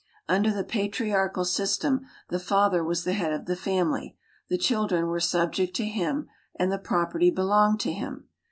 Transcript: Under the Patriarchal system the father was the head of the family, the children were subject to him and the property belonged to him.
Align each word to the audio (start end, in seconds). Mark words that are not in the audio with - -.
Under 0.27 0.51
the 0.51 0.63
Patriarchal 0.63 1.45
system 1.45 2.07
the 2.29 2.39
father 2.39 2.83
was 2.83 3.03
the 3.03 3.13
head 3.13 3.31
of 3.31 3.45
the 3.45 3.55
family, 3.55 4.17
the 4.49 4.57
children 4.57 5.05
were 5.09 5.19
subject 5.19 5.75
to 5.75 5.85
him 5.85 6.27
and 6.55 6.71
the 6.71 6.79
property 6.79 7.29
belonged 7.29 7.81
to 7.81 7.93
him. 7.93 8.27